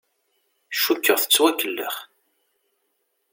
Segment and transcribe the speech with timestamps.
[0.83, 1.95] Cukkeɣ tettwakellex.